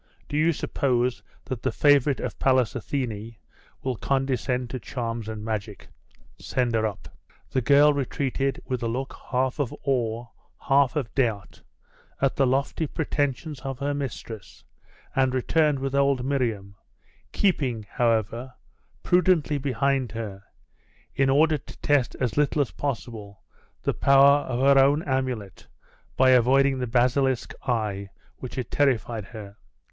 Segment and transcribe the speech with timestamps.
[0.27, 3.35] Do you suppose that the favourite of Pallas Athene
[3.83, 5.87] will condescend to charms and magic?
[6.39, 7.15] Send her up.'
[7.51, 10.25] The girl retreated, with a look half of awe,
[10.59, 11.61] half of doubt,
[12.19, 14.63] at the lofty pretensions of her mistress,
[15.15, 16.77] and returned with old Miriam,
[17.31, 18.51] keeping, however,
[19.03, 20.41] prudently behind her,
[21.13, 23.43] in order to test as little as possible
[23.83, 25.67] the power of her own amulet
[26.17, 29.57] by avoiding the basilisk eye which had terrified her.